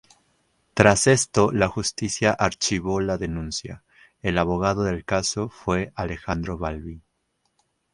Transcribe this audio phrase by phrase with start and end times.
[0.73, 3.83] Tras esto la justicia archivó la denuncia,
[4.23, 7.03] el abogado del caso fue Alejandro Balbi.